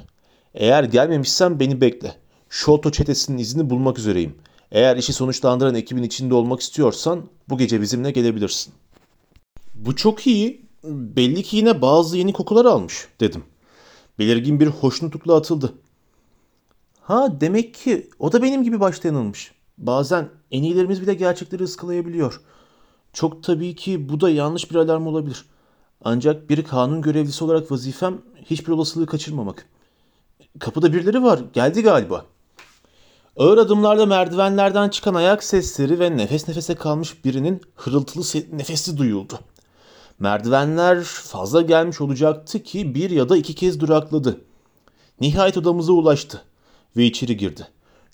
Eğer 0.55 0.85
gelmemişsen 0.85 1.61
beni 1.61 1.81
bekle. 1.81 2.17
Sholto 2.49 2.91
çetesinin 2.91 3.39
izini 3.39 3.71
bulmak 3.71 3.99
üzereyim. 3.99 4.35
Eğer 4.73 4.97
işi 4.97 5.13
sonuçlandıran 5.13 5.75
ekibin 5.75 6.03
içinde 6.03 6.35
olmak 6.35 6.61
istiyorsan 6.61 7.23
bu 7.49 7.59
gece 7.59 7.81
bizimle 7.81 8.11
gelebilirsin. 8.11 8.75
Bu 9.75 9.97
çok 9.97 10.27
iyi. 10.27 10.65
Belli 10.85 11.43
ki 11.43 11.57
yine 11.57 11.83
bazı 11.83 12.19
yeni 12.19 12.33
kokular 12.33 12.65
almış 12.65 13.09
dedim. 13.21 13.45
Belirgin 14.19 14.61
bir 14.61 14.67
hoşnutlukla 14.67 15.37
atıldı. 15.37 15.75
Ha 17.01 17.41
demek 17.41 17.75
ki 17.75 18.11
o 18.19 18.33
da 18.33 18.43
benim 18.43 18.63
gibi 18.65 18.81
başta 18.81 19.09
yanılmış. 19.09 19.53
Bazen 19.79 20.29
en 20.51 20.63
iyilerimiz 20.63 21.03
bile 21.03 21.15
gerçekleri 21.15 21.63
ıskalayabiliyor. 21.63 22.41
Çok 23.13 23.43
tabii 23.43 23.75
ki 23.75 24.09
bu 24.09 24.21
da 24.21 24.31
yanlış 24.31 24.71
bir 24.71 24.77
alarm 24.77 25.07
olabilir. 25.07 25.45
Ancak 26.05 26.51
bir 26.51 26.65
kanun 26.65 27.03
görevlisi 27.03 27.45
olarak 27.45 27.73
vazifem 27.73 28.19
hiçbir 28.45 28.73
olasılığı 28.73 29.07
kaçırmamak. 29.07 29.67
Kapıda 30.59 30.93
birileri 30.93 31.23
var. 31.23 31.41
Geldi 31.53 31.83
galiba. 31.83 32.27
Ağır 33.37 33.59
adımlarla 33.59 34.07
merdivenlerden 34.07 34.89
çıkan 34.89 35.15
ayak 35.15 35.45
sesleri 35.45 36.01
ve 36.01 36.17
nefes 36.17 36.49
nefese 36.49 36.75
kalmış 36.75 37.25
birinin 37.25 37.61
hırıltılı 37.75 38.25
nefesi 38.53 38.97
duyuldu. 38.97 39.39
Merdivenler 40.19 41.03
fazla 41.03 41.63
gelmiş 41.63 42.01
olacaktı 42.01 42.63
ki 42.63 42.95
bir 42.95 43.11
ya 43.11 43.29
da 43.29 43.37
iki 43.37 43.55
kez 43.55 43.81
durakladı. 43.81 44.41
Nihayet 45.21 45.57
odamıza 45.57 45.93
ulaştı 45.93 46.43
ve 46.97 47.05
içeri 47.05 47.37
girdi. 47.37 47.69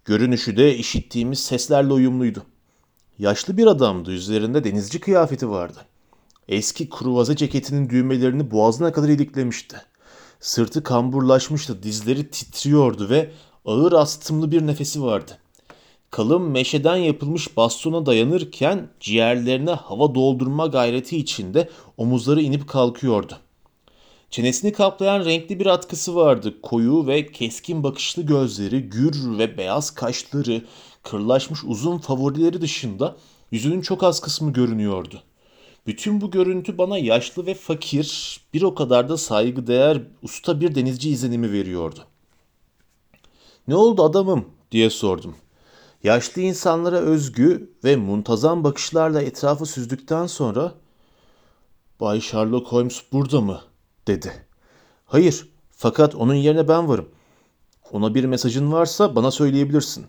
Görünüşü 0.05 0.57
de 0.57 0.77
işittiğimiz 0.77 1.39
seslerle 1.39 1.93
uyumluydu. 1.93 2.43
Yaşlı 3.19 3.57
bir 3.57 3.67
adamdı, 3.67 4.11
üzerinde 4.11 4.65
denizci 4.65 5.01
kıyafeti 5.01 5.51
vardı. 5.51 5.79
Eski 6.49 6.91
kruvaze 6.91 7.37
ceketinin 7.37 7.91
düğmelerini 7.91 8.51
boğazına 8.51 8.93
kadar 8.93 9.09
iliklemişti. 9.09 9.77
Sırtı 10.41 10.83
kamburlaşmıştı, 10.83 11.83
dizleri 11.83 12.31
titriyordu 12.31 13.11
ve 13.11 13.31
ağır 13.65 13.93
astımlı 13.93 14.51
bir 14.51 14.67
nefesi 14.67 15.03
vardı. 15.03 15.39
Kalın 16.11 16.43
meşeden 16.43 16.97
yapılmış 16.97 17.57
bastona 17.57 18.07
dayanırken 18.07 18.89
ciğerlerine 19.01 19.71
hava 19.71 20.15
doldurma 20.15 20.67
gayreti 20.67 21.17
içinde 21.17 21.69
omuzları 21.97 22.43
inip 22.43 22.69
kalkıyordu. 22.69 23.39
Çenesini 24.31 24.73
kaplayan 24.73 25.25
renkli 25.25 25.61
bir 25.61 25.67
atkısı 25.67 26.15
vardı. 26.15 26.61
Koyu 26.63 27.07
ve 27.07 27.27
keskin 27.27 27.83
bakışlı 27.83 28.23
gözleri, 28.23 28.81
gür 28.81 29.39
ve 29.39 29.59
beyaz 29.59 29.91
kaşları, 29.91 30.65
kırlaşmış 31.03 31.65
uzun 31.65 31.99
favorileri 31.99 32.61
dışında 32.61 33.17
yüzünün 33.51 33.81
çok 33.81 34.03
az 34.03 34.21
kısmı 34.21 34.53
görünüyordu. 34.53 35.23
Bütün 35.87 36.21
bu 36.21 36.31
görüntü 36.31 36.79
bana 36.79 36.99
yaşlı 36.99 37.47
ve 37.47 37.55
fakir, 37.55 38.41
bir 38.55 38.63
o 38.63 38.75
kadar 38.75 39.09
da 39.09 39.17
saygıdeğer 39.17 40.03
usta 40.23 40.61
bir 40.61 40.75
denizci 40.75 41.11
izlenimi 41.11 41.53
veriyordu. 41.53 42.01
Ne 43.69 43.75
oldu 43.75 44.05
adamım 44.05 44.45
diye 44.73 44.91
sordum. 44.91 45.35
Yaşlı 46.03 46.43
insanlara 46.43 46.97
özgü 46.97 47.75
ve 47.85 47.97
muntazam 47.97 48.65
bakışlarla 48.65 49.23
etrafı 49.23 49.67
süzdükten 49.67 50.27
sonra 50.27 50.75
Bay 52.01 52.21
Sherlock 52.21 52.67
Holmes 52.67 53.03
burada 53.13 53.41
mı? 53.41 53.61
dedi. 54.07 54.47
Hayır, 55.07 55.49
fakat 55.71 56.15
onun 56.15 56.35
yerine 56.35 56.69
ben 56.69 56.89
varım. 56.89 57.09
Ona 57.93 58.15
bir 58.15 58.25
mesajın 58.25 58.73
varsa 58.73 59.17
bana 59.17 59.31
söyleyebilirsin. 59.31 60.07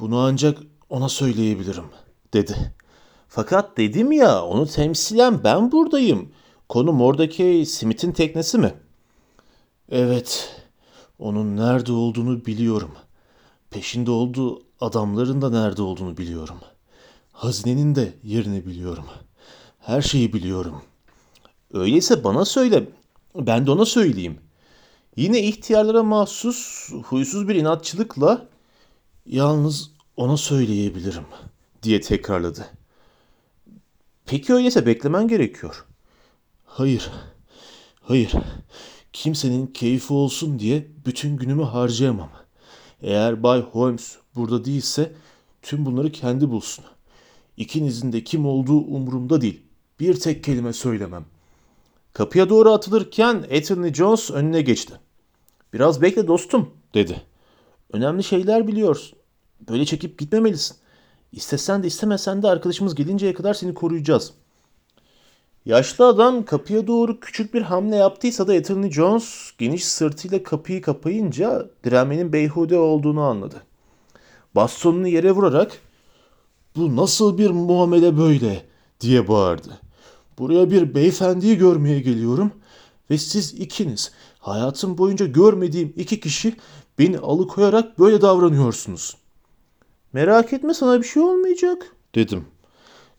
Bunu 0.00 0.18
ancak 0.18 0.58
ona 0.90 1.08
söyleyebilirim, 1.08 1.84
dedi. 2.34 2.74
Fakat 3.28 3.76
dedim 3.76 4.12
ya, 4.12 4.44
onu 4.44 4.66
temsilen 4.66 5.44
ben 5.44 5.72
buradayım. 5.72 6.32
Konu 6.68 7.04
oradaki 7.04 7.64
Smith'in 7.66 8.12
teknesi 8.12 8.58
mi? 8.58 8.74
Evet, 9.90 10.56
onun 11.18 11.56
nerede 11.56 11.92
olduğunu 11.92 12.46
biliyorum. 12.46 12.90
Peşinde 13.70 14.10
olduğu 14.10 14.62
adamların 14.82 15.42
da 15.42 15.50
nerede 15.50 15.82
olduğunu 15.82 16.16
biliyorum. 16.16 16.58
Hazinenin 17.32 17.94
de 17.94 18.14
yerini 18.22 18.66
biliyorum. 18.66 19.04
Her 19.80 20.02
şeyi 20.02 20.32
biliyorum. 20.32 20.82
Öyleyse 21.72 22.24
bana 22.24 22.44
söyle, 22.44 22.88
ben 23.34 23.66
de 23.66 23.70
ona 23.70 23.84
söyleyeyim. 23.84 24.38
Yine 25.16 25.42
ihtiyarlara 25.42 26.02
mahsus 26.02 26.90
huysuz 27.04 27.48
bir 27.48 27.54
inatçılıkla 27.54 28.48
yalnız 29.26 29.90
ona 30.16 30.36
söyleyebilirim 30.36 31.24
diye 31.82 32.00
tekrarladı. 32.00 32.66
Peki 34.26 34.54
öyleyse 34.54 34.86
beklemen 34.86 35.28
gerekiyor. 35.28 35.86
Hayır, 36.64 37.10
hayır. 38.00 38.32
Kimsenin 39.12 39.66
keyfi 39.66 40.12
olsun 40.12 40.58
diye 40.58 40.86
bütün 41.06 41.36
günümü 41.36 41.62
harcayamam. 41.62 42.30
Eğer 43.02 43.42
Bay 43.42 43.60
Holmes 43.60 44.16
burada 44.34 44.64
değilse 44.64 45.12
tüm 45.62 45.86
bunları 45.86 46.12
kendi 46.12 46.50
bulsun. 46.50 46.84
İkinizin 47.56 48.12
de 48.12 48.24
kim 48.24 48.46
olduğu 48.46 48.78
umurumda 48.78 49.40
değil. 49.40 49.62
Bir 50.00 50.20
tek 50.20 50.44
kelime 50.44 50.72
söylemem. 50.72 51.24
Kapıya 52.12 52.48
doğru 52.48 52.72
atılırken 52.72 53.44
Anthony 53.56 53.94
Jones 53.94 54.30
önüne 54.30 54.62
geçti. 54.62 54.94
Biraz 55.72 56.02
bekle 56.02 56.26
dostum 56.26 56.70
dedi. 56.94 57.22
Önemli 57.92 58.24
şeyler 58.24 58.68
biliyorsun. 58.68 59.18
Böyle 59.68 59.84
çekip 59.84 60.18
gitmemelisin. 60.18 60.76
İstesen 61.32 61.82
de 61.82 61.86
istemesen 61.86 62.42
de 62.42 62.48
arkadaşımız 62.48 62.94
gelinceye 62.94 63.34
kadar 63.34 63.54
seni 63.54 63.74
koruyacağız. 63.74 64.32
Yaşlı 65.66 66.06
adam 66.06 66.44
kapıya 66.44 66.86
doğru 66.86 67.20
küçük 67.20 67.54
bir 67.54 67.62
hamle 67.62 67.96
yaptıysa 67.96 68.46
da 68.46 68.52
Anthony 68.52 68.90
Jones 68.90 69.50
geniş 69.58 69.84
sırtıyla 69.84 70.42
kapıyı 70.42 70.82
kapayınca 70.82 71.70
direnmenin 71.84 72.32
beyhude 72.32 72.78
olduğunu 72.78 73.20
anladı. 73.20 73.62
Bastonunu 74.54 75.08
yere 75.08 75.32
vurarak 75.32 75.78
bu 76.76 76.96
nasıl 76.96 77.38
bir 77.38 77.50
muamele 77.50 78.18
böyle 78.18 78.62
diye 79.00 79.28
bağırdı. 79.28 79.80
Buraya 80.38 80.70
bir 80.70 80.94
beyefendiyi 80.94 81.58
görmeye 81.58 82.00
geliyorum 82.00 82.52
ve 83.10 83.18
siz 83.18 83.54
ikiniz 83.54 84.12
hayatım 84.38 84.98
boyunca 84.98 85.26
görmediğim 85.26 85.92
iki 85.96 86.20
kişi 86.20 86.56
beni 86.98 87.18
alıkoyarak 87.18 87.98
böyle 87.98 88.22
davranıyorsunuz. 88.22 89.16
Merak 90.12 90.52
etme 90.52 90.74
sana 90.74 91.00
bir 91.00 91.06
şey 91.06 91.22
olmayacak 91.22 91.96
dedim. 92.14 92.46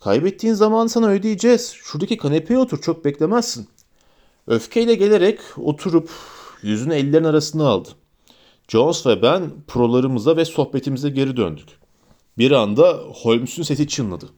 Kaybettiğin 0.04 0.54
zaman 0.54 0.88
sana 0.88 1.08
ödeyeceğiz. 1.08 1.74
Şuradaki 1.84 2.18
kanepeye 2.18 2.60
otur 2.60 2.82
çok 2.82 3.06
beklemezsin. 3.06 3.68
Öfkeyle 4.48 4.96
gelerek 4.96 5.40
oturup 5.58 6.10
yüzünü 6.62 6.94
ellerin 6.94 7.24
arasına 7.24 7.68
aldı. 7.68 7.90
Jones 8.68 9.06
ve 9.06 9.22
ben 9.22 9.52
prolarımıza 9.68 10.38
ve 10.38 10.46
sohbetimize 10.46 11.10
geri 11.10 11.38
döndük. 11.38 11.68
Bir 12.38 12.52
anda 12.52 12.92
Holmes'un 13.14 13.64
sesi 13.64 13.88
çınladı. 13.88 14.30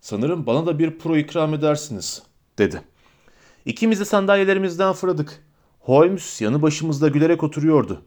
Sanırım 0.00 0.46
bana 0.46 0.66
da 0.66 0.78
bir 0.78 0.98
pro 0.98 1.16
ikram 1.16 1.54
edersiniz, 1.54 2.22
dedi. 2.58 2.82
İkimiz 3.66 4.00
de 4.00 4.04
sandalyelerimizden 4.04 4.92
fırladık. 4.92 5.44
Holmes 5.80 6.40
yanı 6.40 6.62
başımızda 6.62 7.08
gülerek 7.08 7.42
oturuyordu. 7.42 8.02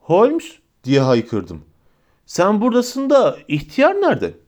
Holmes 0.00 0.44
diye 0.84 1.00
haykırdım. 1.00 1.62
Sen 2.26 2.60
buradasın 2.60 3.10
da 3.10 3.38
ihtiyar 3.48 3.94
nerede? 3.94 4.45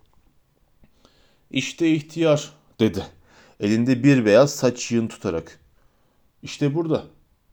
İşte 1.51 1.91
ihtiyar 1.91 2.53
dedi. 2.81 3.07
Elinde 3.61 4.05
bir 4.05 4.25
beyaz 4.25 4.55
saç 4.55 4.93
yığın 4.93 5.09
tutarak. 5.09 5.61
İşte 6.43 6.75
burada. 6.75 7.05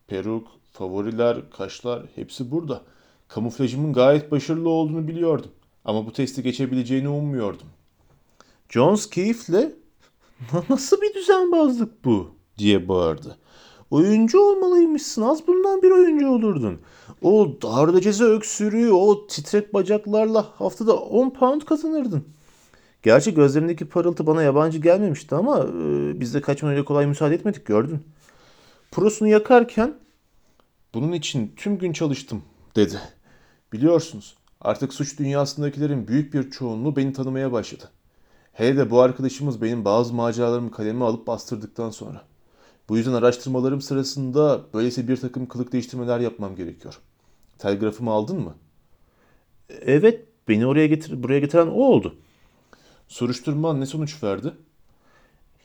Peruk, 0.07 0.47
favoriler, 0.71 1.49
kaşlar 1.49 2.05
hepsi 2.15 2.51
burada. 2.51 2.81
Kamuflajımın 3.27 3.93
gayet 3.93 4.31
başarılı 4.31 4.69
olduğunu 4.69 5.07
biliyordum. 5.07 5.51
Ama 5.85 6.05
bu 6.05 6.13
testi 6.13 6.43
geçebileceğini 6.43 7.09
ummuyordum. 7.09 7.67
Jones 8.69 9.09
keyifle 9.09 9.71
nasıl 10.69 11.01
bir 11.01 11.13
düzenbazlık 11.13 12.05
bu 12.05 12.31
diye 12.57 12.87
bağırdı. 12.87 13.37
Oyuncu 13.91 14.39
olmalıymışsın. 14.39 15.21
Az 15.21 15.47
bundan 15.47 15.81
bir 15.81 15.91
oyuncu 15.91 16.29
olurdun. 16.29 16.79
O 17.21 17.47
darlıceze 17.61 18.23
öksürüğü, 18.23 18.91
o 18.91 19.27
titrek 19.27 19.73
bacaklarla 19.73 20.45
haftada 20.55 20.97
10 20.97 21.29
pound 21.29 21.61
kazanırdın. 21.61 22.34
Gerçi 23.05 23.33
gözlerindeki 23.33 23.85
parıltı 23.85 24.27
bana 24.27 24.43
yabancı 24.43 24.79
gelmemişti 24.79 25.35
ama 25.35 25.59
e, 25.59 26.19
biz 26.19 26.33
de 26.33 26.41
kaçman 26.41 26.71
öyle 26.71 26.85
kolay 26.85 27.07
müsaade 27.07 27.35
etmedik 27.35 27.65
gördün. 27.65 27.99
Prosunu 28.91 29.27
yakarken 29.27 29.93
bunun 30.93 31.11
için 31.11 31.53
tüm 31.55 31.77
gün 31.77 31.93
çalıştım 31.93 32.43
dedi. 32.75 32.99
Biliyorsunuz 33.73 34.35
artık 34.61 34.93
suç 34.93 35.19
dünyasındakilerin 35.19 36.07
büyük 36.07 36.33
bir 36.33 36.51
çoğunluğu 36.51 36.95
beni 36.95 37.13
tanımaya 37.13 37.51
başladı. 37.51 37.89
Hele 38.53 38.77
de 38.77 38.91
bu 38.91 39.01
arkadaşımız 39.01 39.61
benim 39.61 39.85
bazı 39.85 40.13
maceralarımı 40.13 40.71
kaleme 40.71 41.05
alıp 41.05 41.27
bastırdıktan 41.27 41.89
sonra. 41.89 42.21
Bu 42.89 42.97
yüzden 42.97 43.13
araştırmalarım 43.13 43.81
sırasında 43.81 44.61
böylesi 44.73 45.07
bir 45.07 45.17
takım 45.17 45.45
kılık 45.45 45.71
değiştirmeler 45.71 46.19
yapmam 46.19 46.55
gerekiyor. 46.55 46.99
Telgrafımı 47.57 48.11
aldın 48.11 48.39
mı? 48.39 48.55
Evet, 49.69 50.25
beni 50.47 50.67
oraya 50.67 50.87
getir 50.87 51.23
buraya 51.23 51.39
getiren 51.39 51.67
o 51.67 51.83
oldu. 51.83 52.15
Soruşturman 53.07 53.81
ne 53.81 53.85
sonuç 53.85 54.23
verdi? 54.23 54.53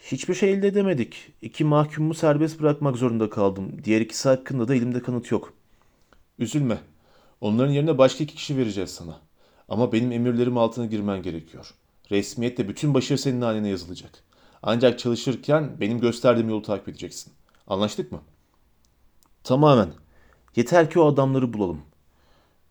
Hiçbir 0.02 0.34
şey 0.34 0.52
elde 0.52 0.68
edemedik. 0.68 1.32
İki 1.42 1.64
mahkumu 1.64 2.14
serbest 2.14 2.60
bırakmak 2.60 2.96
zorunda 2.96 3.30
kaldım. 3.30 3.84
Diğer 3.84 4.00
ikisi 4.00 4.28
hakkında 4.28 4.68
da 4.68 4.74
elimde 4.74 5.02
kanıt 5.02 5.30
yok. 5.30 5.52
Üzülme. 6.38 6.78
Onların 7.40 7.72
yerine 7.72 7.98
başka 7.98 8.24
iki 8.24 8.34
kişi 8.34 8.56
vereceğiz 8.56 8.90
sana. 8.90 9.20
Ama 9.68 9.92
benim 9.92 10.12
emirlerim 10.12 10.58
altına 10.58 10.86
girmen 10.86 11.22
gerekiyor. 11.22 11.74
Resmiyette 12.10 12.68
bütün 12.68 12.94
başarı 12.94 13.18
senin 13.18 13.40
haline 13.40 13.68
yazılacak. 13.68 14.10
Ancak 14.62 14.98
çalışırken 14.98 15.76
benim 15.80 16.00
gösterdiğim 16.00 16.48
yolu 16.48 16.62
takip 16.62 16.88
edeceksin. 16.88 17.32
Anlaştık 17.66 18.12
mı? 18.12 18.20
Tamamen. 19.44 19.88
Yeter 20.56 20.90
ki 20.90 21.00
o 21.00 21.06
adamları 21.06 21.52
bulalım. 21.52 21.82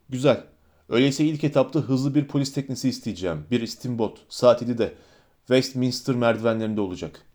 Güzel. 0.09 0.43
Öyleyse 0.89 1.25
ilk 1.25 1.43
etapta 1.43 1.79
hızlı 1.79 2.15
bir 2.15 2.27
polis 2.27 2.53
teknesi 2.53 2.89
isteyeceğim. 2.89 3.45
Bir 3.51 3.61
istimbot. 3.61 4.17
Saat 4.29 4.61
7'de. 4.61 4.93
Westminster 5.47 6.15
merdivenlerinde 6.15 6.81
olacak. 6.81 7.25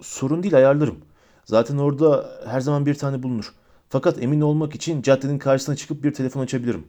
Sorun 0.00 0.42
değil 0.42 0.56
ayarlarım. 0.56 0.98
Zaten 1.44 1.78
orada 1.78 2.40
her 2.46 2.60
zaman 2.60 2.86
bir 2.86 2.94
tane 2.94 3.22
bulunur. 3.22 3.54
Fakat 3.88 4.22
emin 4.22 4.40
olmak 4.40 4.74
için 4.74 5.02
caddenin 5.02 5.38
karşısına 5.38 5.76
çıkıp 5.76 6.04
bir 6.04 6.14
telefon 6.14 6.40
açabilirim. 6.40 6.88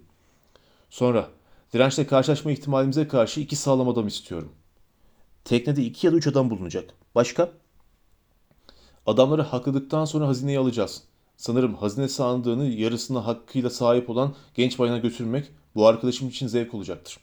Sonra 0.89 1.29
dirençle 1.73 2.07
karşılaşma 2.07 2.51
ihtimalimize 2.51 3.07
karşı 3.07 3.41
iki 3.41 3.55
sağlam 3.55 3.89
adam 3.89 4.07
istiyorum. 4.07 4.51
Teknede 5.43 5.83
iki 5.83 6.07
ya 6.07 6.13
da 6.13 6.17
üç 6.17 6.27
adam 6.27 6.49
bulunacak. 6.49 6.93
Başka? 7.15 7.51
Adamları 9.05 9.41
hakladıktan 9.41 10.05
sonra 10.05 10.27
hazineyi 10.27 10.59
alacağız. 10.59 11.03
Sanırım 11.37 11.75
hazine 11.75 12.07
sandığını 12.07 12.65
yarısına 12.65 13.27
hakkıyla 13.27 13.69
sahip 13.69 14.09
olan 14.09 14.35
genç 14.55 14.79
bayana 14.79 14.97
götürmek 14.97 15.51
bu 15.75 15.87
arkadaşım 15.87 16.29
için 16.29 16.47
zevk 16.47 16.73
olacaktır. 16.73 17.17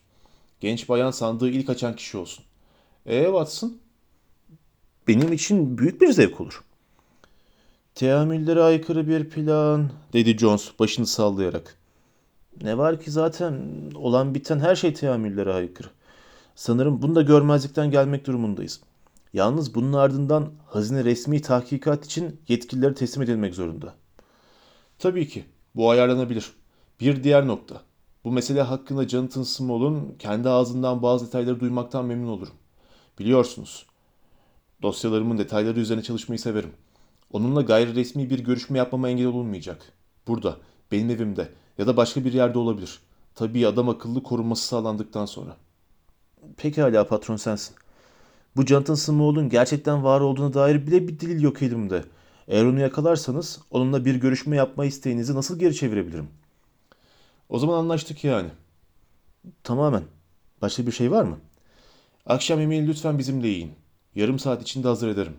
Genç 0.60 0.88
bayan 0.88 1.10
sandığı 1.10 1.48
ilk 1.48 1.70
açan 1.70 1.96
kişi 1.96 2.18
olsun. 2.18 2.44
Ee 3.06 3.24
Watson? 3.24 3.78
Benim 5.08 5.32
için 5.32 5.78
büyük 5.78 6.00
bir 6.00 6.12
zevk 6.12 6.40
olur. 6.40 6.64
Teamüllere 7.94 8.62
aykırı 8.62 9.08
bir 9.08 9.30
plan, 9.30 9.90
dedi 10.12 10.38
Jones 10.38 10.70
başını 10.78 11.06
sallayarak. 11.06 11.78
Ne 12.62 12.78
var 12.78 13.00
ki 13.00 13.10
zaten 13.10 13.62
olan 13.94 14.34
biten 14.34 14.58
her 14.58 14.76
şey 14.76 14.94
teamüllere 14.94 15.52
aykırı. 15.52 15.88
Sanırım 16.54 17.02
bunu 17.02 17.14
da 17.14 17.22
görmezlikten 17.22 17.90
gelmek 17.90 18.26
durumundayız. 18.26 18.80
Yalnız 19.32 19.74
bunun 19.74 19.92
ardından 19.92 20.52
hazine 20.66 21.04
resmi 21.04 21.42
tahkikat 21.42 22.04
için 22.04 22.40
yetkililere 22.48 22.94
teslim 22.94 23.22
edilmek 23.22 23.54
zorunda. 23.54 23.94
Tabii 24.98 25.28
ki. 25.28 25.44
Bu 25.74 25.90
ayarlanabilir. 25.90 26.52
Bir 27.00 27.24
diğer 27.24 27.46
nokta. 27.46 27.82
Bu 28.24 28.32
mesele 28.32 28.62
hakkında 28.62 29.08
Jonathan 29.08 29.42
Small'un 29.42 30.14
kendi 30.18 30.48
ağzından 30.48 31.02
bazı 31.02 31.26
detayları 31.26 31.60
duymaktan 31.60 32.04
memnun 32.04 32.28
olurum. 32.28 32.54
Biliyorsunuz. 33.18 33.86
Dosyalarımın 34.82 35.38
detayları 35.38 35.80
üzerine 35.80 36.02
çalışmayı 36.02 36.38
severim. 36.38 36.72
Onunla 37.32 37.62
gayri 37.62 37.94
resmi 37.94 38.30
bir 38.30 38.38
görüşme 38.38 38.78
yapmama 38.78 39.08
engel 39.08 39.26
olunmayacak. 39.26 39.92
Burada, 40.26 40.56
benim 40.92 41.10
evimde 41.10 41.48
ya 41.78 41.86
da 41.86 41.96
başka 41.96 42.24
bir 42.24 42.32
yerde 42.32 42.58
olabilir. 42.58 42.98
Tabii 43.34 43.66
adam 43.66 43.88
akıllı 43.88 44.22
korunması 44.22 44.66
sağlandıktan 44.66 45.26
sonra. 45.26 45.56
Pekala 46.56 47.06
patron 47.06 47.36
sensin. 47.36 47.76
Bu 48.56 48.66
Jonathan 48.66 48.94
Small'un 48.94 49.48
gerçekten 49.48 50.04
var 50.04 50.20
olduğuna 50.20 50.54
dair 50.54 50.86
bile 50.86 51.08
bir 51.08 51.20
delil 51.20 51.42
yok 51.42 51.62
elimde. 51.62 52.04
Eğer 52.48 52.64
onu 52.64 52.80
yakalarsanız 52.80 53.60
onunla 53.70 54.04
bir 54.04 54.14
görüşme 54.14 54.56
yapma 54.56 54.84
isteğinizi 54.84 55.34
nasıl 55.34 55.58
geri 55.58 55.74
çevirebilirim? 55.74 56.28
O 57.52 57.58
zaman 57.58 57.78
anlaştık 57.78 58.24
yani. 58.24 58.48
Tamamen. 59.64 60.02
Başka 60.62 60.86
bir 60.86 60.92
şey 60.92 61.10
var 61.10 61.24
mı? 61.24 61.38
Akşam 62.26 62.60
yemeğini 62.60 62.88
lütfen 62.88 63.18
bizimle 63.18 63.48
yiyin. 63.48 63.72
Yarım 64.14 64.38
saat 64.38 64.62
içinde 64.62 64.88
hazır 64.88 65.08
ederim. 65.08 65.36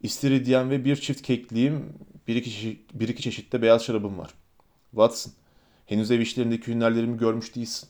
İstiridyen 0.00 0.70
ve 0.70 0.84
bir 0.84 0.96
çift 0.96 1.22
kekliyim, 1.22 1.92
bir 2.28 2.36
iki, 2.36 2.86
bir 2.94 3.08
iki 3.08 3.22
çeşit 3.22 3.52
de 3.52 3.62
beyaz 3.62 3.84
şarabım 3.84 4.18
var. 4.18 4.34
Watson, 4.90 5.32
henüz 5.86 6.10
ev 6.10 6.20
işlerindeki 6.20 6.66
hünerlerimi 6.66 7.18
görmüş 7.18 7.54
değilsin. 7.54 7.88